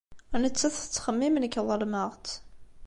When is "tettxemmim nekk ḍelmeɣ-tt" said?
0.77-2.29